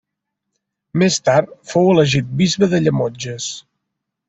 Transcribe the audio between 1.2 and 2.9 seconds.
tard fou elegit bisbe de